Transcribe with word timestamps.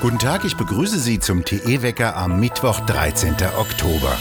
Guten 0.00 0.18
Tag, 0.18 0.46
ich 0.46 0.56
begrüße 0.56 0.98
Sie 0.98 1.18
zum 1.18 1.44
TE-Wecker 1.44 2.16
am 2.16 2.40
Mittwoch, 2.40 2.80
13. 2.80 3.34
Oktober. 3.58 4.16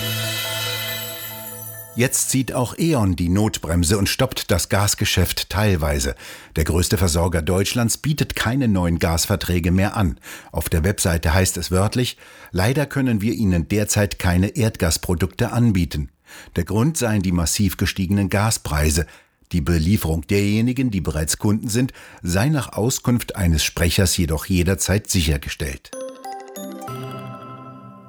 Jetzt 1.95 2.31
zieht 2.31 2.51
auch 2.51 2.77
E.ON 2.77 3.15
die 3.15 3.29
Notbremse 3.29 3.97
und 3.97 4.09
stoppt 4.09 4.51
das 4.51 4.67
Gasgeschäft 4.67 5.49
teilweise. 5.49 6.15
Der 6.57 6.65
größte 6.65 6.97
Versorger 6.97 7.41
Deutschlands 7.41 7.95
bietet 7.95 8.35
keine 8.35 8.67
neuen 8.67 8.99
Gasverträge 8.99 9.71
mehr 9.71 9.95
an. 9.95 10.19
Auf 10.51 10.67
der 10.67 10.83
Webseite 10.83 11.33
heißt 11.33 11.55
es 11.55 11.71
wörtlich, 11.71 12.17
leider 12.51 12.85
können 12.85 13.21
wir 13.21 13.31
Ihnen 13.31 13.69
derzeit 13.69 14.19
keine 14.19 14.57
Erdgasprodukte 14.57 15.53
anbieten. 15.53 16.09
Der 16.57 16.65
Grund 16.65 16.97
seien 16.97 17.21
die 17.21 17.31
massiv 17.31 17.77
gestiegenen 17.77 18.27
Gaspreise. 18.27 19.05
Die 19.51 19.61
Belieferung 19.61 20.27
derjenigen, 20.27 20.91
die 20.91 21.01
bereits 21.01 21.39
Kunden 21.39 21.69
sind, 21.69 21.91
sei 22.21 22.49
nach 22.49 22.73
Auskunft 22.73 23.35
eines 23.35 23.63
Sprechers 23.63 24.15
jedoch 24.15 24.45
jederzeit 24.45 25.09
sichergestellt. 25.09 25.91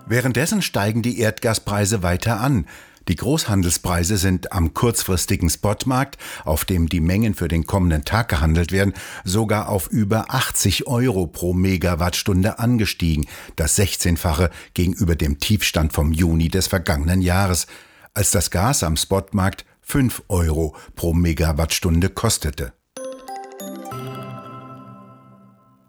Währenddessen 0.07 0.61
steigen 0.61 1.03
die 1.03 1.19
Erdgaspreise 1.19 2.03
weiter 2.03 2.41
an. 2.41 2.67
Die 3.09 3.17
Großhandelspreise 3.17 4.19
sind 4.19 4.53
am 4.53 4.75
kurzfristigen 4.75 5.49
Spotmarkt, 5.49 6.19
auf 6.45 6.65
dem 6.65 6.89
die 6.89 7.01
Mengen 7.01 7.35
für 7.35 7.49
den 7.49 7.65
kommenden 7.65 8.05
Tag 8.05 8.29
gehandelt 8.29 8.71
werden, 8.71 8.93
sogar 9.25 9.69
auf 9.69 9.89
über 9.89 10.27
80 10.35 10.87
Euro 10.87 11.27
pro 11.27 11.55
Megawattstunde 11.55 12.59
angestiegen, 12.59 13.27
das 13.57 13.79
16-fache 13.79 14.51
gegenüber 14.75 15.17
dem 15.17 15.39
Tiefstand 15.39 15.93
vom 15.93 16.13
Juni 16.13 16.49
des 16.49 16.67
vergangenen 16.67 17.23
Jahres, 17.23 17.67
als 18.13 18.31
das 18.31 18.51
Gas 18.51 18.83
am 18.83 18.97
Spotmarkt 18.97 19.65
5 19.91 20.23
Euro 20.29 20.77
pro 20.95 21.13
Megawattstunde 21.13 22.11
kostete. 22.11 22.73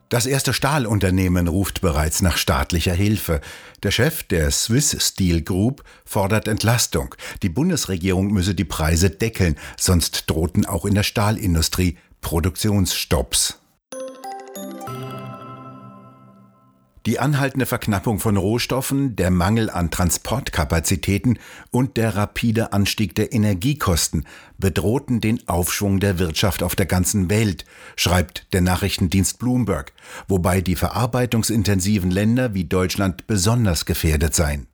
Das 0.10 0.26
erste 0.26 0.54
Stahlunternehmen 0.55 1.48
ruft 1.48 1.82
bereits 1.82 2.24
nach 2.24 2.38
staatlicher 2.38 2.96
Hilfe. 2.96 3.41
Der 3.84 3.91
Chef 3.91 4.24
der 4.24 4.49
Swiss 4.49 4.98
Steel 4.99 5.43
Group 5.43 5.84
fordert 6.04 6.48
Entlastung. 6.48 7.13
Die 7.43 7.49
Bundesregierung 7.49 8.34
müsse 8.34 8.55
die 8.55 8.66
Preise 8.66 9.12
deckeln, 9.12 9.55
sonst 9.77 10.27
drohten 10.32 10.65
auch 10.65 10.86
in 10.86 10.96
der 10.96 11.04
Stahlindustrie 11.04 11.99
Produktionsstopps. 12.21 13.60
Die 17.07 17.18
anhaltende 17.18 17.66
Verknappung 17.66 18.20
von 18.20 18.38
Rohstoffen, 18.38 19.16
der 19.16 19.32
Mangel 19.32 19.71
an 19.71 19.90
Transportkapazitäten 19.90 21.40
und 21.71 21.98
der 21.98 22.16
rapide 22.16 22.74
Anstieg 22.74 23.16
der 23.16 23.34
Energiekosten 23.34 24.27
bedrohten 24.60 25.20
den 25.20 25.48
Aufschwung 25.48 25.99
der 25.99 26.20
Wirtschaft 26.20 26.62
auf 26.62 26.76
der 26.76 26.85
ganzen 26.85 27.32
Welt, 27.32 27.66
schreibt 27.96 28.54
der 28.54 28.62
Nachrichtendienst 28.62 29.40
Bloomberg, 29.40 29.93
wobei 30.27 30.62
die 30.62 30.76
verarbeitungsintensiven 30.76 32.12
Länder 32.12 32.54
wie 32.54 32.66
Deutschland 32.66 33.26
besonders 33.26 33.86
gefährdet 33.86 34.36
seien. 34.36 34.68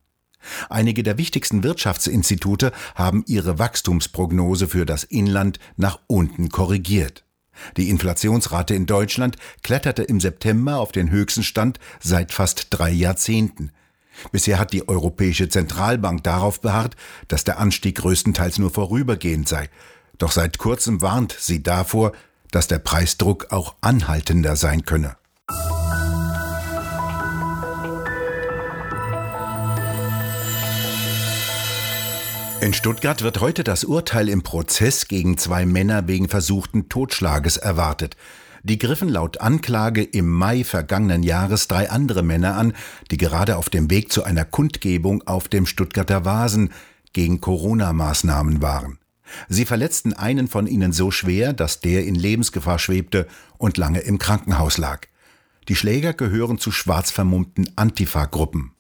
Einige 0.70 1.04
der 1.04 1.18
wichtigsten 1.18 1.64
Wirtschaftsinstitute 1.64 2.74
haben 2.96 3.24
ihre 3.26 3.58
Wachstumsprognose 3.58 4.68
für 4.68 4.86
das 4.86 5.06
Inland 5.06 5.60
nach 5.78 6.00
unten 6.08 6.50
korrigiert. 6.50 7.27
Die 7.78 7.90
Inflationsrate 7.90 8.74
in 8.74 8.86
Deutschland 8.86 9.38
kletterte 9.64 10.04
im 10.04 10.20
September 10.20 10.78
auf 10.78 10.92
den 10.92 11.10
höchsten 11.10 11.44
Stand 11.44 11.80
seit 12.00 12.32
fast 12.32 12.68
drei 12.70 12.92
Jahrzehnten. 12.92 13.72
Bisher 14.32 14.60
hat 14.60 14.74
die 14.74 14.88
Europäische 14.88 15.50
Zentralbank 15.50 16.24
darauf 16.24 16.62
beharrt, 16.62 16.96
dass 17.28 17.44
der 17.44 17.60
Anstieg 17.60 17.98
größtenteils 17.98 18.58
nur 18.58 18.72
vorübergehend 18.72 19.48
sei. 19.48 19.70
Doch 20.18 20.32
seit 20.32 20.58
kurzem 20.58 21.02
warnt 21.02 21.36
sie 21.40 21.62
davor, 21.62 22.14
dass 22.52 22.68
der 22.68 22.80
Preisdruck 22.80 23.52
auch 23.52 23.76
anhaltender 23.82 24.56
sein 24.56 24.84
könne. 24.86 25.18
In 32.60 32.74
Stuttgart 32.74 33.22
wird 33.22 33.40
heute 33.40 33.64
das 33.64 33.84
Urteil 33.84 34.28
im 34.30 34.42
Prozess 34.42 35.08
gegen 35.08 35.38
zwei 35.38 35.68
Männer 35.68 36.08
wegen 36.08 36.28
versuchten 36.28 36.90
Totschlages 36.90 37.58
erwartet. 37.58 38.18
Die 38.64 38.80
griffen 38.80 39.10
laut 39.10 39.40
Anklage 39.40 40.04
im 40.04 40.28
Mai 40.28 40.64
vergangenen 40.64 41.22
Jahres 41.22 41.68
drei 41.68 41.92
andere 41.92 42.24
Männer 42.24 42.56
an, 42.56 42.74
die 43.12 43.18
gerade 43.18 43.58
auf 43.58 43.70
dem 43.70 43.92
Weg 43.92 44.12
zu 44.12 44.24
einer 44.24 44.44
Kundgebung 44.44 45.22
auf 45.28 45.48
dem 45.48 45.68
Stuttgarter 45.68 46.26
Vasen 46.26 46.72
gegen 47.14 47.42
Corona-Maßnahmen 47.42 48.60
waren. 48.60 48.98
Sie 49.48 49.66
verletzten 49.66 50.14
einen 50.14 50.48
von 50.48 50.66
ihnen 50.66 50.94
so 50.94 51.12
schwer, 51.12 51.54
dass 51.54 51.80
der 51.80 52.06
in 52.06 52.16
Lebensgefahr 52.16 52.80
schwebte 52.80 53.28
und 53.60 53.78
lange 53.78 54.00
im 54.00 54.18
Krankenhaus 54.18 54.80
lag. 54.80 55.06
Die 55.68 55.76
Schläger 55.76 56.14
gehören 56.14 56.58
zu 56.58 56.72
schwarz 56.72 57.12
vermummten 57.12 57.70
Antifa-Gruppen. 57.76 58.72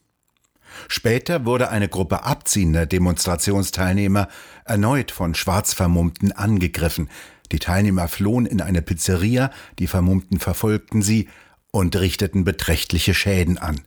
Später 0.87 1.45
wurde 1.45 1.69
eine 1.69 1.89
Gruppe 1.89 2.23
abziehender 2.23 2.85
Demonstrationsteilnehmer 2.85 4.27
erneut 4.65 5.11
von 5.11 5.35
Schwarzvermummten 5.35 6.31
angegriffen. 6.31 7.09
Die 7.51 7.59
Teilnehmer 7.59 8.07
flohen 8.07 8.45
in 8.45 8.61
eine 8.61 8.81
Pizzeria, 8.81 9.51
die 9.79 9.87
Vermummten 9.87 10.39
verfolgten 10.39 11.01
sie 11.01 11.29
und 11.71 11.95
richteten 11.95 12.43
beträchtliche 12.43 13.13
Schäden 13.13 13.57
an. 13.57 13.81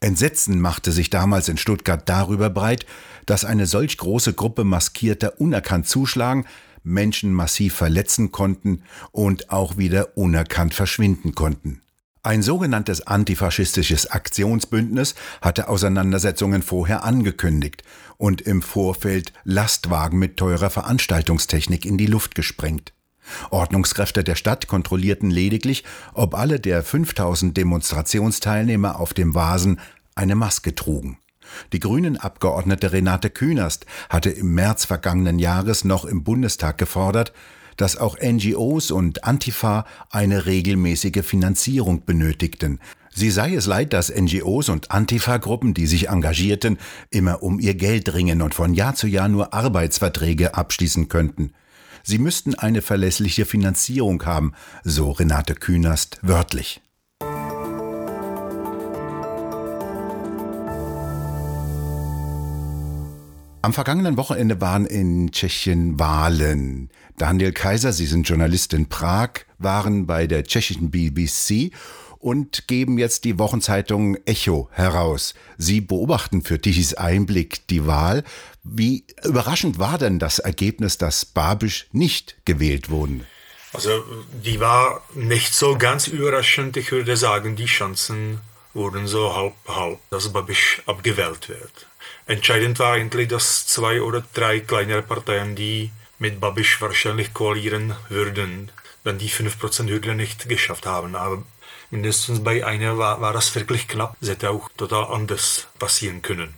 Entsetzen 0.00 0.60
machte 0.60 0.92
sich 0.92 1.10
damals 1.10 1.48
in 1.48 1.58
Stuttgart 1.58 2.08
darüber 2.08 2.48
breit, 2.48 2.86
dass 3.26 3.44
eine 3.44 3.66
solch 3.66 3.98
große 3.98 4.32
Gruppe 4.32 4.64
Maskierter 4.64 5.40
unerkannt 5.40 5.86
zuschlagen, 5.86 6.46
Menschen 6.82 7.34
massiv 7.34 7.74
verletzen 7.74 8.32
konnten 8.32 8.82
und 9.12 9.50
auch 9.50 9.76
wieder 9.76 10.16
unerkannt 10.16 10.72
verschwinden 10.72 11.34
konnten. 11.34 11.82
Ein 12.22 12.42
sogenanntes 12.42 13.06
antifaschistisches 13.06 14.10
Aktionsbündnis 14.10 15.14
hatte 15.40 15.68
Auseinandersetzungen 15.68 16.60
vorher 16.60 17.02
angekündigt 17.02 17.82
und 18.18 18.42
im 18.42 18.60
Vorfeld 18.60 19.32
Lastwagen 19.44 20.18
mit 20.18 20.36
teurer 20.36 20.68
Veranstaltungstechnik 20.68 21.86
in 21.86 21.96
die 21.96 22.06
Luft 22.06 22.34
gesprengt. 22.34 22.92
Ordnungskräfte 23.48 24.22
der 24.22 24.34
Stadt 24.34 24.66
kontrollierten 24.66 25.30
lediglich, 25.30 25.84
ob 26.12 26.34
alle 26.34 26.60
der 26.60 26.82
5000 26.82 27.56
Demonstrationsteilnehmer 27.56 29.00
auf 29.00 29.14
dem 29.14 29.34
Vasen 29.34 29.80
eine 30.14 30.34
Maske 30.34 30.74
trugen. 30.74 31.16
Die 31.72 31.80
Grünen-Abgeordnete 31.80 32.92
Renate 32.92 33.30
Künast 33.30 33.86
hatte 34.10 34.28
im 34.28 34.54
März 34.54 34.84
vergangenen 34.84 35.38
Jahres 35.38 35.84
noch 35.84 36.04
im 36.04 36.22
Bundestag 36.22 36.76
gefordert, 36.76 37.32
dass 37.80 37.96
auch 37.96 38.18
NGOs 38.20 38.90
und 38.90 39.24
Antifa 39.24 39.86
eine 40.10 40.46
regelmäßige 40.46 41.24
Finanzierung 41.24 42.04
benötigten. 42.04 42.78
Sie 43.12 43.30
sei 43.30 43.54
es 43.54 43.66
leid, 43.66 43.92
dass 43.92 44.14
NGOs 44.14 44.68
und 44.68 44.90
Antifa-Gruppen, 44.90 45.74
die 45.74 45.86
sich 45.86 46.08
engagierten, 46.08 46.78
immer 47.10 47.42
um 47.42 47.58
ihr 47.58 47.74
Geld 47.74 48.12
ringen 48.14 48.42
und 48.42 48.54
von 48.54 48.74
Jahr 48.74 48.94
zu 48.94 49.06
Jahr 49.06 49.28
nur 49.28 49.54
Arbeitsverträge 49.54 50.54
abschließen 50.54 51.08
könnten. 51.08 51.52
Sie 52.02 52.18
müssten 52.18 52.54
eine 52.54 52.82
verlässliche 52.82 53.44
Finanzierung 53.44 54.24
haben, 54.24 54.52
so 54.84 55.10
Renate 55.10 55.54
Künast 55.54 56.18
wörtlich. 56.22 56.80
Am 63.62 63.74
vergangenen 63.74 64.16
Wochenende 64.16 64.62
waren 64.62 64.86
in 64.86 65.32
Tschechien 65.32 65.98
Wahlen. 65.98 66.88
Daniel 67.18 67.52
Kaiser, 67.52 67.92
Sie 67.92 68.06
sind 68.06 68.26
Journalist 68.26 68.72
in 68.72 68.88
Prag, 68.88 69.44
waren 69.58 70.06
bei 70.06 70.26
der 70.26 70.44
tschechischen 70.44 70.90
BBC 70.90 71.70
und 72.18 72.68
geben 72.68 72.96
jetzt 72.96 73.24
die 73.24 73.38
Wochenzeitung 73.38 74.16
Echo 74.24 74.70
heraus. 74.72 75.34
Sie 75.58 75.82
beobachten 75.82 76.40
für 76.40 76.58
Tichys 76.58 76.94
Einblick 76.94 77.66
die 77.68 77.86
Wahl. 77.86 78.24
Wie 78.64 79.04
überraschend 79.24 79.78
war 79.78 79.98
denn 79.98 80.18
das 80.18 80.38
Ergebnis, 80.38 80.96
dass 80.96 81.26
Babisch 81.26 81.86
nicht 81.92 82.36
gewählt 82.46 82.88
wurden? 82.88 83.26
Also 83.74 83.90
die 84.42 84.58
war 84.58 85.02
nicht 85.14 85.52
so 85.52 85.76
ganz 85.76 86.08
überraschend. 86.08 86.78
Ich 86.78 86.92
würde 86.92 87.14
sagen, 87.18 87.56
die 87.56 87.66
Chancen 87.66 88.40
wurden 88.72 89.06
so 89.06 89.36
halb 89.36 89.52
halb, 89.68 89.98
dass 90.08 90.32
Babisch 90.32 90.80
abgewählt 90.86 91.50
wird. 91.50 91.89
Entscheidend 92.26 92.78
war 92.78 92.92
eigentlich, 92.92 93.28
dass 93.28 93.66
zwei 93.66 94.02
oder 94.02 94.22
drei 94.34 94.60
kleinere 94.60 95.02
Parteien, 95.02 95.56
die 95.56 95.90
mit 96.18 96.38
Babisch 96.40 96.80
wahrscheinlich 96.80 97.34
koalieren 97.34 97.94
würden, 98.08 98.70
wenn 99.04 99.18
die 99.18 99.30
5%-Hürde 99.30 100.14
nicht 100.14 100.48
geschafft 100.48 100.86
haben. 100.86 101.16
Aber 101.16 101.42
mindestens 101.90 102.44
bei 102.44 102.64
einer 102.64 102.98
war, 102.98 103.20
war 103.20 103.32
das 103.32 103.54
wirklich 103.54 103.88
knapp. 103.88 104.16
Es 104.20 104.28
hätte 104.28 104.50
auch 104.50 104.68
total 104.76 105.12
anders 105.12 105.66
passieren 105.78 106.22
können. 106.22 106.54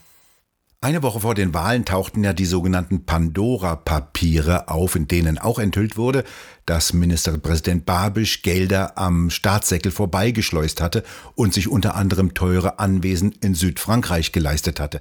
Eine 0.84 1.04
Woche 1.04 1.20
vor 1.20 1.36
den 1.36 1.54
Wahlen 1.54 1.84
tauchten 1.84 2.24
ja 2.24 2.32
die 2.32 2.44
sogenannten 2.44 3.06
Pandora-Papiere 3.06 4.68
auf, 4.68 4.96
in 4.96 5.06
denen 5.06 5.38
auch 5.38 5.60
enthüllt 5.60 5.96
wurde, 5.96 6.24
dass 6.66 6.92
Ministerpräsident 6.92 7.86
Babisch 7.86 8.42
Gelder 8.42 8.98
am 8.98 9.30
Staatssäckel 9.30 9.92
vorbeigeschleust 9.92 10.80
hatte 10.80 11.04
und 11.36 11.54
sich 11.54 11.68
unter 11.68 11.94
anderem 11.94 12.34
teure 12.34 12.80
Anwesen 12.80 13.30
in 13.40 13.54
Südfrankreich 13.54 14.32
geleistet 14.32 14.80
hatte. 14.80 15.00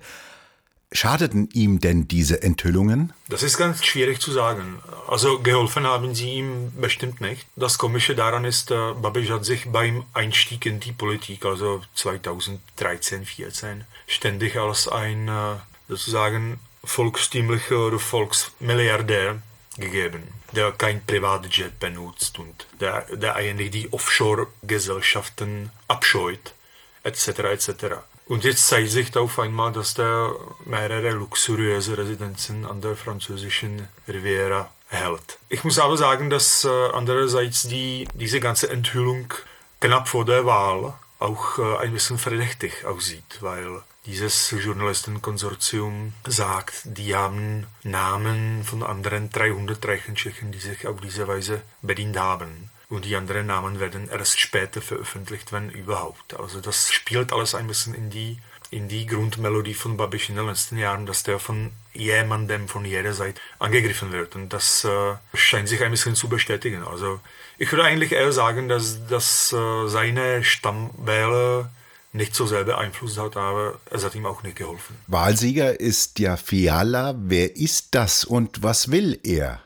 Schadeten 0.94 1.50
ihm 1.54 1.80
denn 1.80 2.08
diese 2.08 2.44
Enthüllungen? 2.44 3.14
Das 3.30 3.44
ist 3.44 3.58
ganz 3.58 3.86
schwierig 3.86 4.20
zu 4.20 4.32
sagen. 4.32 4.80
Also 5.08 5.40
geholfen 5.40 5.88
haben 5.88 6.14
sie 6.14 6.34
ihm 6.34 6.74
bestimmt 6.80 7.22
nicht. 7.22 7.48
Das 7.56 7.78
Komische 7.78 8.14
daran 8.14 8.44
ist, 8.44 8.72
äh, 8.72 8.94
Babiš 8.94 9.30
hat 9.32 9.46
sich 9.46 9.72
beim 9.72 10.04
Einstieg 10.14 10.66
in 10.66 10.82
die 10.82 10.92
Politik, 10.92 11.46
also 11.46 11.82
2013, 11.96 12.60
2014, 13.26 13.86
ständig 14.08 14.58
als 14.58 14.90
ein 14.90 15.30
äh, 15.30 15.56
sozusagen 15.88 16.60
volkstümlicher 16.84 17.88
oder 17.88 18.00
Volksmilliardär 18.00 19.42
gegeben, 19.78 20.24
der 20.52 20.72
kein 20.74 21.06
Privatjet 21.06 21.80
benutzt 21.80 22.38
und 22.40 22.68
der, 22.80 23.06
der 23.16 23.36
eigentlich 23.36 23.72
die 23.72 23.94
Offshore-Gesellschaften 23.94 25.72
abscheut, 25.88 26.54
etc. 27.04 27.28
etc. 27.28 27.70
Und 28.31 28.45
jetzt 28.45 28.66
zeigt 28.69 28.92
sich 28.92 29.13
auf 29.18 29.39
einmal, 29.39 29.74
dass 29.74 29.94
der 29.94 30.33
mehrere 30.63 31.10
luxuriöse 31.10 31.98
Residenzen 31.98 32.66
an 32.66 32.80
der 32.80 32.95
französischen 32.95 33.89
Riviera 34.07 34.72
hält. 34.88 35.38
Ich 35.50 35.66
muss 35.66 35.78
aber 35.78 35.98
sagen, 35.98 36.30
dass 36.30 36.63
äh, 36.63 36.69
andererseits 36.94 37.63
die, 37.63 38.07
diese 38.13 38.39
ganze 38.39 38.69
Enthüllung 38.69 39.33
knapp 39.81 40.07
vor 40.07 40.24
der 40.24 40.45
Wahl 40.45 40.94
auch 41.19 41.60
äh, 41.60 41.80
ein 41.80 41.92
bisschen 41.92 42.18
verdächtig 42.18 42.86
aussieht, 42.86 43.39
weil 43.42 43.81
dieses 44.06 44.50
Journalistenkonsortium 44.51 46.13
sagt, 46.25 46.83
die 46.86 47.13
haben 47.13 47.68
Namen 47.83 48.63
von 48.63 48.81
anderen 48.81 49.30
300 49.30 49.86
reichen 49.86 50.16
Tschechen, 50.16 50.54
die 50.54 50.60
sich 50.60 50.88
auf 50.88 51.01
diese 51.01 51.28
Weise 51.28 51.63
bedient 51.81 52.18
haben. 52.18 52.69
Und 52.92 53.06
die 53.06 53.16
anderen 53.16 53.48
Namen 53.48 53.80
werden 53.80 54.10
erst 54.10 54.42
später 54.42 54.82
veröffentlicht, 54.82 55.54
wenn 55.54 55.70
überhaupt. 55.70 56.38
Also 56.38 56.60
das 56.60 56.92
spielt 56.92 57.32
alles 57.32 57.56
ein 57.56 57.66
bisschen 57.66 57.96
in 57.96 58.10
die, 58.10 58.38
in 58.70 58.90
die 58.90 59.06
Grundmelodie 59.06 59.76
von 59.76 59.96
Babiš 59.96 60.28
in 60.28 60.36
den 60.36 60.46
letzten 60.46 60.78
Jahren, 60.78 61.06
dass 61.06 61.24
der 61.24 61.40
von 61.40 61.72
jemandem 61.94 62.68
von 62.68 62.84
jeder 62.84 63.14
Seite 63.14 63.40
angegriffen 63.60 64.12
wird. 64.12 64.36
Und 64.36 64.52
das 64.52 64.84
äh, 64.84 65.14
scheint 65.34 65.70
sich 65.70 65.82
ein 65.82 65.92
bisschen 65.92 66.16
zu 66.16 66.28
bestätigen. 66.28 66.84
Also 66.84 67.22
ich 67.58 67.72
würde 67.72 67.86
eigentlich 67.86 68.12
eher 68.12 68.34
sagen, 68.34 68.68
dass, 68.68 69.08
dass 69.08 69.54
äh, 69.54 69.88
seine 69.88 70.44
Stammwähler 70.44 71.72
nicht 72.12 72.36
so 72.36 72.46
sehr 72.46 72.66
beeinflusst 72.66 73.18
hat, 73.18 73.38
aber 73.38 73.80
es 73.90 74.04
hat 74.04 74.16
ihm 74.16 74.26
auch 74.26 74.44
nicht 74.44 74.58
geholfen. 74.58 74.98
Wahlsieger 75.08 75.80
ist 75.80 76.20
ja 76.20 76.36
Fiala. 76.36 77.16
Wer 77.18 77.56
ist 77.56 77.96
das 77.96 78.26
und 78.26 78.64
was 78.64 78.92
will 78.92 79.18
er? 79.24 79.62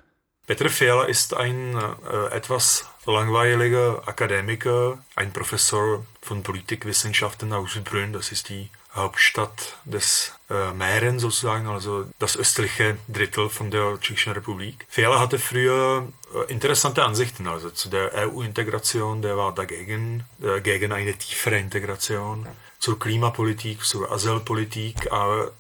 Petr 0.46 0.70
Fiala 0.70 1.06
ist 1.06 1.34
ein 1.34 1.76
äh, 1.76 2.36
etwas 2.36 2.86
langweiliger 3.06 4.08
Akademiker, 4.08 5.04
ein 5.16 5.32
Professor 5.32 6.06
von 6.22 6.44
Politikwissenschaften 6.44 7.54
aus 7.54 7.78
Brünn, 7.84 8.14
das 8.14 8.32
ist 8.32 8.50
die 8.50 8.70
Hauptstadt 8.96 9.76
des 9.84 10.34
äh, 10.50 10.72
Mähren 10.72 11.20
sozusagen, 11.20 11.68
also 11.68 12.06
das 12.18 12.38
östliche 12.38 12.98
Drittel 13.08 13.50
von 13.50 13.70
der 13.70 14.00
Tschechischen 14.00 14.34
Republik. 14.34 14.86
Fiala 14.90 15.20
hatte 15.20 15.38
früher 15.38 16.08
interessante 16.44 17.04
Ansichten 17.04 17.48
also 17.48 17.70
zu 17.70 17.90
der 17.90 18.14
EU-Integration, 18.14 19.22
der 19.22 19.38
war 19.38 19.54
dagegen, 19.54 20.24
äh, 20.42 20.62
gegen 20.62 20.92
eine 20.92 21.14
tiefere 21.14 21.58
Integration, 21.58 22.48
zur 22.80 23.00
Klimapolitik, 23.00 23.84
zur 23.84 24.12
Asylpolitik, 24.12 25.12
aber 25.12 25.52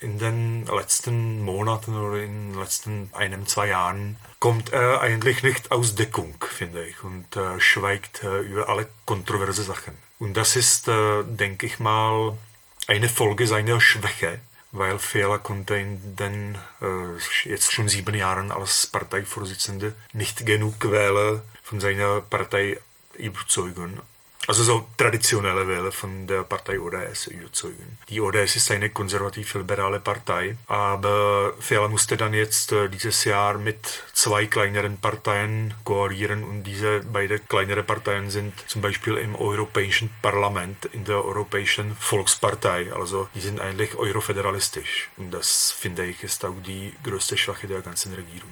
äh, 0.00 0.04
in 0.04 0.18
den 0.18 0.66
letzten 0.66 1.42
Monaten 1.42 1.96
oder 1.96 2.22
in 2.22 2.52
den 2.52 2.60
letzten 2.60 3.10
einem, 3.12 3.46
zwei 3.46 3.68
Jahren 3.68 4.16
kommt 4.38 4.72
er 4.72 5.00
eigentlich 5.00 5.42
nicht 5.42 5.72
aus 5.72 5.94
Deckung, 5.94 6.34
finde 6.40 6.86
ich, 6.86 7.02
und 7.02 7.36
äh, 7.36 7.60
schweigt 7.60 8.22
über 8.22 8.68
alle 8.68 8.88
kontroverse 9.04 9.62
Sachen. 9.62 9.94
Und 10.18 10.36
das 10.36 10.56
ist, 10.56 10.86
denke 10.86 11.66
ich 11.66 11.80
mal, 11.80 12.38
eine 12.86 13.08
Folge 13.08 13.46
seiner 13.46 13.80
Schwäche, 13.80 14.40
weil 14.74 14.98
Fehler 14.98 15.38
konnte 15.38 15.76
in 15.76 16.16
den 16.16 16.58
äh, 16.82 17.48
jetzt 17.48 17.72
schon 17.72 17.88
sieben 17.88 18.14
Jahren 18.14 18.50
als 18.50 18.88
Parteivorsitzende 18.88 19.94
nicht 20.12 20.44
genug 20.44 20.90
Wähler 20.90 21.42
von 21.62 21.80
seiner 21.80 22.20
Partei 22.20 22.80
überzeugen. 23.14 24.00
Also 24.46 24.62
so 24.62 24.86
traditionelle 24.96 25.66
Wähler 25.66 25.92
von 25.92 26.26
der 26.26 26.42
Partei 26.44 26.78
ODS 26.78 27.28
überzeugen. 27.28 27.98
Die 28.08 28.20
ODS 28.20 28.56
ist 28.56 28.70
eine 28.70 28.90
konservativ-liberale 28.90 30.00
Partei, 30.00 30.56
aber 30.66 31.54
Fehler 31.58 31.88
musste 31.88 32.16
dann 32.16 32.34
jetzt 32.34 32.72
äh, 32.72 32.88
dieses 32.88 33.24
Jahr 33.24 33.56
mit 33.56 33.78
zwei 34.12 34.46
kleineren 34.46 34.98
Parteien 34.98 35.74
koalieren 35.84 36.44
und 36.44 36.64
diese 36.64 37.00
beiden 37.00 37.40
kleineren 37.48 37.86
Parteien 37.86 38.30
sind 38.30 38.52
zum 38.66 38.82
Beispiel 38.82 39.16
im 39.16 39.34
Europäischen 39.34 40.10
Parlament, 40.20 40.84
in 40.92 41.04
der 41.04 41.24
Europäischen 41.24 41.96
Volkspartei. 41.98 42.92
Also 42.92 43.28
die 43.34 43.40
sind 43.40 43.60
eigentlich 43.60 43.94
eurofederalistisch 43.96 45.10
und 45.16 45.30
das 45.30 45.70
finde 45.70 46.04
ich 46.04 46.22
ist 46.22 46.44
auch 46.44 46.54
die 46.66 46.92
größte 47.02 47.36
Schwäche 47.36 47.66
der 47.66 47.80
ganzen 47.80 48.12
Regierung. 48.12 48.50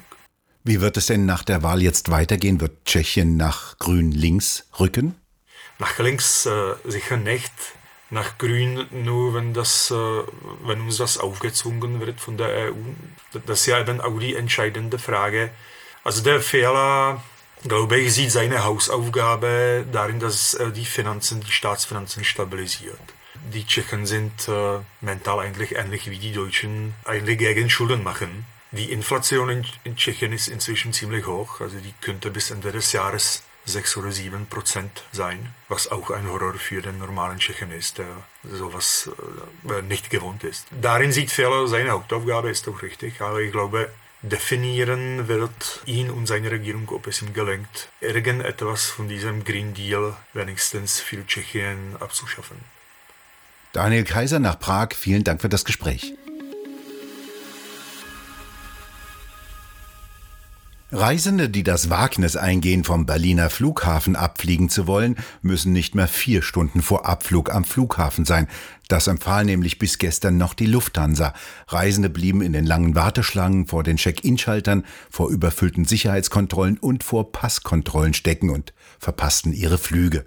Wie 0.64 0.80
wird 0.80 0.96
es 0.96 1.06
denn 1.06 1.26
nach 1.26 1.42
der 1.42 1.62
Wahl 1.62 1.82
jetzt 1.82 2.10
weitergehen? 2.10 2.60
Wird 2.60 2.84
Tschechien 2.84 3.36
nach 3.36 3.78
Grün-Links 3.78 4.68
rücken? 4.78 5.16
Nach 5.82 5.98
links 5.98 6.46
äh, 6.46 6.74
sicher 6.84 7.16
nicht. 7.16 7.52
Nach 8.08 8.38
grün 8.38 8.86
nur, 8.92 9.34
wenn, 9.34 9.52
das, 9.52 9.90
äh, 9.90 9.94
wenn 10.64 10.80
uns 10.82 10.98
das 10.98 11.18
aufgezwungen 11.18 11.98
wird 11.98 12.20
von 12.20 12.36
der 12.36 12.50
EU. 12.68 12.74
Das 13.46 13.62
ist 13.62 13.66
ja 13.66 13.80
eben 13.80 14.00
auch 14.00 14.16
die 14.20 14.36
entscheidende 14.36 15.00
Frage. 15.00 15.50
Also 16.04 16.22
der 16.22 16.40
Fehler, 16.40 17.20
glaube 17.66 17.98
ich, 17.98 18.14
sieht 18.14 18.30
seine 18.30 18.62
Hausaufgabe 18.62 19.84
darin, 19.90 20.20
dass 20.20 20.54
er 20.54 20.70
die 20.70 20.84
Finanzen, 20.84 21.40
die 21.40 21.50
Staatsfinanzen 21.50 22.22
stabilisiert. 22.22 23.06
Die 23.52 23.66
Tschechen 23.66 24.06
sind 24.06 24.46
äh, 24.46 24.78
mental 25.00 25.40
eigentlich 25.40 25.74
ähnlich 25.74 26.08
wie 26.08 26.18
die 26.18 26.32
Deutschen, 26.32 26.94
eigentlich 27.04 27.38
gegen 27.38 27.68
Schulden 27.68 28.04
machen. 28.04 28.46
Die 28.70 28.92
Inflation 28.92 29.48
in, 29.50 29.66
in 29.82 29.96
Tschechien 29.96 30.32
ist 30.32 30.46
inzwischen 30.46 30.92
ziemlich 30.92 31.26
hoch, 31.26 31.60
also 31.60 31.76
die 31.76 31.94
könnte 32.00 32.30
bis 32.30 32.52
Ende 32.52 32.70
des 32.70 32.92
Jahres 32.92 33.42
6 33.64 33.96
oder 33.98 34.10
7 34.10 34.46
Prozent 34.46 35.04
sein, 35.12 35.54
was 35.68 35.90
auch 35.90 36.10
ein 36.10 36.28
Horror 36.28 36.54
für 36.54 36.82
den 36.82 36.98
normalen 36.98 37.38
Tschechen 37.38 37.70
ist, 37.70 37.98
der 37.98 38.06
sowas 38.42 39.10
äh, 39.68 39.82
nicht 39.82 40.10
gewohnt 40.10 40.44
ist. 40.44 40.66
Darin 40.80 41.12
sieht 41.12 41.30
Fehler 41.30 41.66
seine 41.68 41.90
Hauptaufgabe, 41.90 42.50
ist 42.50 42.68
auch 42.68 42.82
richtig, 42.82 43.20
aber 43.20 43.40
ich 43.40 43.52
glaube, 43.52 43.88
definieren 44.22 45.28
wird 45.28 45.82
ihn 45.86 46.10
und 46.10 46.26
seine 46.26 46.50
Regierung, 46.50 46.88
ob 46.90 47.06
es 47.06 47.22
ihm 47.22 47.32
gelingt, 47.32 47.88
irgendetwas 48.00 48.86
von 48.86 49.08
diesem 49.08 49.44
Green 49.44 49.74
Deal 49.74 50.16
wenigstens 50.32 51.00
für 51.00 51.26
Tschechien 51.26 51.96
abzuschaffen. 52.00 52.56
Daniel 53.72 54.04
Kaiser 54.04 54.38
nach 54.38 54.58
Prag, 54.58 54.90
vielen 54.94 55.24
Dank 55.24 55.40
für 55.40 55.48
das 55.48 55.64
Gespräch. 55.64 56.14
Reisende, 60.94 61.48
die 61.48 61.62
das 61.62 61.88
Wagnis 61.88 62.36
eingehen, 62.36 62.84
vom 62.84 63.06
Berliner 63.06 63.48
Flughafen 63.48 64.14
abfliegen 64.14 64.68
zu 64.68 64.86
wollen, 64.86 65.16
müssen 65.40 65.72
nicht 65.72 65.94
mehr 65.94 66.06
vier 66.06 66.42
Stunden 66.42 66.82
vor 66.82 67.06
Abflug 67.06 67.50
am 67.50 67.64
Flughafen 67.64 68.26
sein. 68.26 68.46
Das 68.88 69.06
empfahl 69.06 69.46
nämlich 69.46 69.78
bis 69.78 69.96
gestern 69.96 70.36
noch 70.36 70.52
die 70.52 70.66
Lufthansa. 70.66 71.32
Reisende 71.68 72.10
blieben 72.10 72.42
in 72.42 72.52
den 72.52 72.66
langen 72.66 72.94
Warteschlangen 72.94 73.68
vor 73.68 73.84
den 73.84 73.96
Check-in-Schaltern, 73.96 74.84
vor 75.08 75.30
überfüllten 75.30 75.86
Sicherheitskontrollen 75.86 76.76
und 76.76 77.02
vor 77.02 77.32
Passkontrollen 77.32 78.12
stecken 78.12 78.50
und 78.50 78.74
verpassten 78.98 79.54
ihre 79.54 79.78
Flüge. 79.78 80.26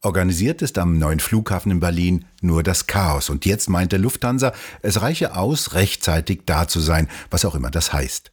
Organisiert 0.00 0.62
ist 0.62 0.78
am 0.78 0.98
neuen 0.98 1.20
Flughafen 1.20 1.70
in 1.70 1.78
Berlin 1.78 2.24
nur 2.40 2.64
das 2.64 2.88
Chaos. 2.88 3.30
Und 3.30 3.46
jetzt 3.46 3.70
meint 3.70 3.92
der 3.92 4.00
Lufthansa, 4.00 4.52
es 4.82 5.00
reiche 5.00 5.36
aus, 5.36 5.74
rechtzeitig 5.74 6.40
da 6.44 6.66
zu 6.66 6.80
sein, 6.80 7.06
was 7.30 7.44
auch 7.44 7.54
immer 7.54 7.70
das 7.70 7.92
heißt. 7.92 8.32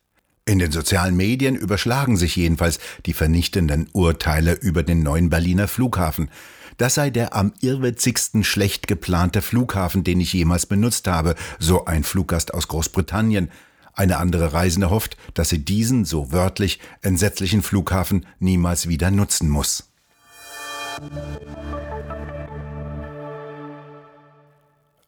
In 0.50 0.58
den 0.58 0.72
sozialen 0.72 1.16
Medien 1.16 1.56
überschlagen 1.56 2.18
sich 2.18 2.36
jedenfalls 2.36 2.80
die 3.06 3.14
vernichtenden 3.14 3.88
Urteile 3.94 4.54
über 4.54 4.82
den 4.82 5.04
neuen 5.04 5.30
Berliner 5.30 5.68
Flughafen. 5.68 6.32
Das 6.78 6.96
sei 6.96 7.12
der 7.12 7.36
am 7.36 7.54
irrwitzigsten 7.62 8.44
schlecht 8.44 8.88
geplante 8.88 9.44
Flughafen, 9.44 10.04
den 10.04 10.20
ich 10.20 10.34
jemals 10.34 10.66
benutzt 10.66 11.08
habe, 11.08 11.36
so 11.60 11.86
ein 11.86 12.04
Fluggast 12.04 12.52
aus 12.56 12.68
Großbritannien. 12.68 13.52
Eine 13.94 14.18
andere 14.18 14.52
Reisende 14.52 14.90
hofft, 14.90 15.18
dass 15.36 15.50
sie 15.50 15.64
diesen, 15.64 16.04
so 16.04 16.32
wörtlich, 16.32 16.80
entsetzlichen 17.04 17.62
Flughafen 17.62 18.26
niemals 18.40 18.90
wieder 18.90 19.12
nutzen 19.12 19.50
muss. 19.52 19.92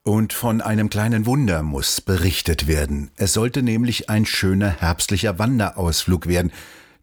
Und 0.03 0.33
von 0.33 0.61
einem 0.61 0.89
kleinen 0.89 1.27
Wunder 1.27 1.61
muss 1.61 2.01
berichtet 2.01 2.65
werden. 2.65 3.11
Es 3.17 3.33
sollte 3.33 3.61
nämlich 3.61 4.09
ein 4.09 4.25
schöner 4.25 4.69
herbstlicher 4.69 5.37
Wanderausflug 5.37 6.25
werden, 6.25 6.51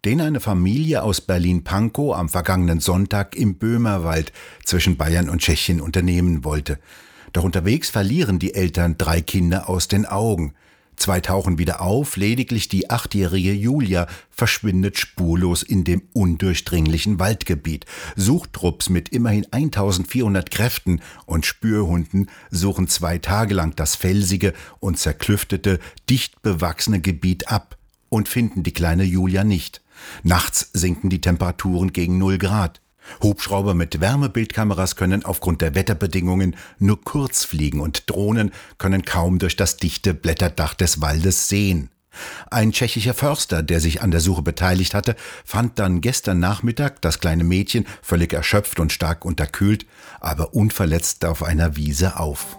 den 0.04 0.20
eine 0.20 0.40
Familie 0.40 1.04
aus 1.04 1.20
Berlin-Pankow 1.20 2.16
am 2.16 2.28
vergangenen 2.28 2.80
Sonntag 2.80 3.36
im 3.36 3.54
Böhmerwald 3.54 4.32
zwischen 4.64 4.96
Bayern 4.96 5.28
und 5.28 5.42
Tschechien 5.42 5.80
unternehmen 5.80 6.42
wollte. 6.42 6.80
Doch 7.32 7.44
unterwegs 7.44 7.88
verlieren 7.88 8.40
die 8.40 8.54
Eltern 8.54 8.96
drei 8.98 9.20
Kinder 9.20 9.68
aus 9.68 9.86
den 9.86 10.04
Augen. 10.04 10.54
Zwei 10.98 11.20
tauchen 11.20 11.58
wieder 11.58 11.80
auf, 11.80 12.16
lediglich 12.16 12.68
die 12.68 12.90
achtjährige 12.90 13.52
Julia 13.52 14.08
verschwindet 14.30 14.98
spurlos 14.98 15.62
in 15.62 15.84
dem 15.84 16.02
undurchdringlichen 16.12 17.20
Waldgebiet. 17.20 17.86
Suchtrupps 18.16 18.88
mit 18.88 19.08
immerhin 19.10 19.46
1400 19.52 20.50
Kräften 20.50 21.00
und 21.24 21.46
Spürhunden 21.46 22.28
suchen 22.50 22.88
zwei 22.88 23.18
Tage 23.18 23.54
lang 23.54 23.76
das 23.76 23.94
felsige 23.94 24.54
und 24.80 24.98
zerklüftete, 24.98 25.78
dicht 26.10 26.42
bewachsene 26.42 27.00
Gebiet 27.00 27.48
ab 27.48 27.78
und 28.08 28.28
finden 28.28 28.64
die 28.64 28.72
kleine 28.72 29.04
Julia 29.04 29.44
nicht. 29.44 29.82
Nachts 30.24 30.68
sinken 30.72 31.10
die 31.10 31.20
Temperaturen 31.20 31.92
gegen 31.92 32.18
null 32.18 32.38
Grad. 32.38 32.80
Hubschrauber 33.22 33.74
mit 33.74 34.00
Wärmebildkameras 34.00 34.96
können 34.96 35.24
aufgrund 35.24 35.60
der 35.60 35.74
Wetterbedingungen 35.74 36.56
nur 36.78 37.00
kurz 37.02 37.44
fliegen 37.44 37.80
und 37.80 38.08
Drohnen 38.10 38.52
können 38.78 39.04
kaum 39.04 39.38
durch 39.38 39.56
das 39.56 39.76
dichte 39.76 40.14
Blätterdach 40.14 40.74
des 40.74 41.00
Waldes 41.00 41.48
sehen. 41.48 41.90
Ein 42.50 42.72
tschechischer 42.72 43.14
Förster, 43.14 43.62
der 43.62 43.80
sich 43.80 44.02
an 44.02 44.10
der 44.10 44.20
Suche 44.20 44.42
beteiligt 44.42 44.94
hatte, 44.94 45.14
fand 45.44 45.78
dann 45.78 46.00
gestern 46.00 46.40
Nachmittag 46.40 47.00
das 47.00 47.20
kleine 47.20 47.44
Mädchen 47.44 47.86
völlig 48.02 48.32
erschöpft 48.32 48.80
und 48.80 48.92
stark 48.92 49.24
unterkühlt, 49.24 49.86
aber 50.20 50.54
unverletzt 50.54 51.24
auf 51.24 51.42
einer 51.42 51.76
Wiese 51.76 52.18
auf. 52.18 52.56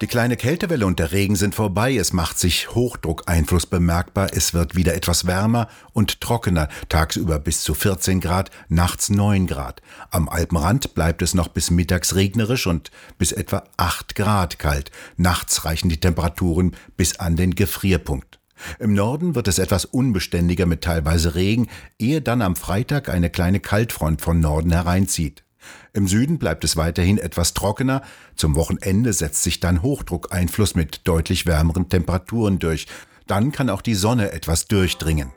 Die 0.00 0.06
kleine 0.06 0.36
Kältewelle 0.36 0.86
und 0.86 1.00
der 1.00 1.10
Regen 1.10 1.34
sind 1.34 1.56
vorbei, 1.56 1.96
es 1.96 2.12
macht 2.12 2.38
sich 2.38 2.72
Hochdruckeinfluss 2.72 3.66
bemerkbar, 3.66 4.28
es 4.32 4.54
wird 4.54 4.76
wieder 4.76 4.94
etwas 4.94 5.26
wärmer 5.26 5.66
und 5.92 6.20
trockener, 6.20 6.68
tagsüber 6.88 7.40
bis 7.40 7.62
zu 7.62 7.74
14 7.74 8.20
Grad, 8.20 8.52
nachts 8.68 9.10
9 9.10 9.48
Grad. 9.48 9.82
Am 10.10 10.28
Alpenrand 10.28 10.94
bleibt 10.94 11.20
es 11.20 11.34
noch 11.34 11.48
bis 11.48 11.72
mittags 11.72 12.14
regnerisch 12.14 12.68
und 12.68 12.92
bis 13.18 13.32
etwa 13.32 13.64
8 13.76 14.14
Grad 14.14 14.60
kalt. 14.60 14.92
Nachts 15.16 15.64
reichen 15.64 15.88
die 15.88 15.98
Temperaturen 15.98 16.76
bis 16.96 17.18
an 17.18 17.34
den 17.34 17.56
Gefrierpunkt. 17.56 18.38
Im 18.78 18.92
Norden 18.94 19.34
wird 19.34 19.48
es 19.48 19.58
etwas 19.58 19.84
unbeständiger 19.84 20.66
mit 20.66 20.82
teilweise 20.82 21.34
Regen, 21.34 21.66
ehe 21.98 22.22
dann 22.22 22.40
am 22.42 22.54
Freitag 22.54 23.08
eine 23.08 23.30
kleine 23.30 23.58
Kaltfront 23.58 24.22
von 24.22 24.38
Norden 24.38 24.70
hereinzieht. 24.70 25.42
Im 25.92 26.06
Süden 26.06 26.38
bleibt 26.38 26.64
es 26.64 26.76
weiterhin 26.76 27.18
etwas 27.18 27.54
trockener, 27.54 28.02
zum 28.36 28.54
Wochenende 28.56 29.12
setzt 29.12 29.42
sich 29.42 29.60
dann 29.60 29.82
Hochdruckeinfluss 29.82 30.74
mit 30.74 31.06
deutlich 31.08 31.46
wärmeren 31.46 31.88
Temperaturen 31.88 32.58
durch, 32.58 32.86
dann 33.26 33.52
kann 33.52 33.70
auch 33.70 33.82
die 33.82 33.94
Sonne 33.94 34.32
etwas 34.32 34.66
durchdringen. 34.66 35.32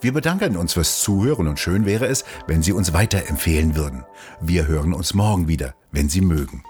Wir 0.00 0.12
bedanken 0.12 0.56
uns 0.56 0.74
fürs 0.74 1.00
Zuhören 1.02 1.48
und 1.48 1.58
schön 1.58 1.86
wäre 1.86 2.06
es, 2.06 2.24
wenn 2.46 2.62
Sie 2.62 2.72
uns 2.72 2.92
weiterempfehlen 2.92 3.76
würden. 3.76 4.04
Wir 4.40 4.66
hören 4.66 4.92
uns 4.92 5.14
morgen 5.14 5.48
wieder, 5.48 5.74
wenn 5.90 6.08
Sie 6.08 6.20
mögen. 6.20 6.62